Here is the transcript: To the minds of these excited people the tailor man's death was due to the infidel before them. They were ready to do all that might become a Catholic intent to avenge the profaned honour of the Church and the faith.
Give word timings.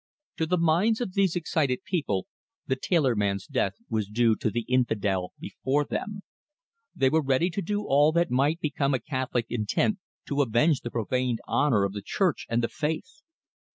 To 0.37 0.47
the 0.47 0.57
minds 0.57 0.99
of 0.99 1.13
these 1.13 1.35
excited 1.35 1.83
people 1.83 2.25
the 2.65 2.75
tailor 2.75 3.15
man's 3.15 3.45
death 3.45 3.75
was 3.87 4.07
due 4.07 4.35
to 4.37 4.49
the 4.49 4.61
infidel 4.61 5.31
before 5.37 5.85
them. 5.85 6.21
They 6.95 7.07
were 7.11 7.21
ready 7.21 7.51
to 7.51 7.61
do 7.61 7.83
all 7.85 8.11
that 8.13 8.31
might 8.31 8.59
become 8.59 8.95
a 8.95 8.99
Catholic 8.99 9.45
intent 9.47 9.99
to 10.25 10.41
avenge 10.41 10.79
the 10.81 10.89
profaned 10.89 11.39
honour 11.47 11.83
of 11.83 11.93
the 11.93 12.01
Church 12.01 12.47
and 12.49 12.63
the 12.63 12.67
faith. 12.67 13.21